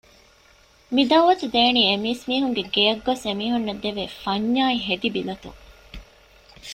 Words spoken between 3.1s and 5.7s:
އެ މީހުންނަށް ދެވޭ ފަންޏާއި ހެދިބިލަތުން